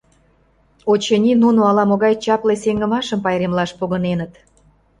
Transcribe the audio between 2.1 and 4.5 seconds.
чапле сеҥымашым пайремлаш погыненыт.